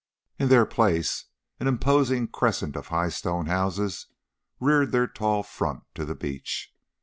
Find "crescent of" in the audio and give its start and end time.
2.27-2.87